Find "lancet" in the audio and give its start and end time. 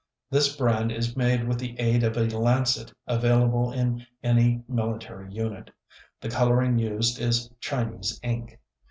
2.25-2.91